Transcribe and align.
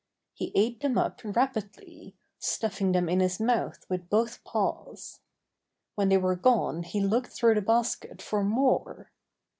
He 0.33 0.51
ate 0.55 0.79
them 0.81 0.97
up 0.97 1.21
rapidly, 1.23 2.15
stuffing 2.39 2.91
them 2.91 3.07
in 3.07 3.19
his 3.19 3.39
mouth 3.39 3.85
with 3.87 4.09
both 4.09 4.43
paws. 4.43 5.19
When 5.93 6.09
they 6.09 6.17
were 6.17 6.35
gone 6.35 6.81
he 6.81 7.01
looked 7.01 7.33
through 7.33 7.53
the 7.53 7.61
basket 7.61 8.19
for 8.19 8.43
more. 8.43 9.11